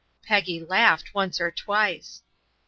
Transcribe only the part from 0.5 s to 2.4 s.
laughed once or twice.